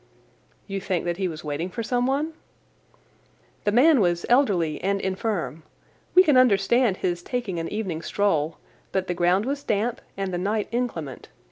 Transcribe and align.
"You 0.65 0.81
think 0.81 1.05
that 1.05 1.17
he 1.17 1.27
was 1.27 1.43
waiting 1.43 1.69
for 1.69 1.83
someone?" 1.83 2.33
"The 3.65 3.71
man 3.71 4.01
was 4.01 4.25
elderly 4.29 4.81
and 4.83 4.99
infirm. 4.99 5.61
We 6.15 6.23
can 6.23 6.37
understand 6.37 6.97
his 6.97 7.21
taking 7.21 7.59
an 7.59 7.69
evening 7.69 8.01
stroll, 8.01 8.57
but 8.91 9.05
the 9.05 9.13
ground 9.13 9.45
was 9.45 9.63
damp 9.63 10.01
and 10.17 10.33
the 10.33 10.39
night 10.39 10.67
inclement. 10.71 11.29